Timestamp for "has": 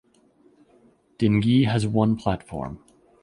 1.67-1.85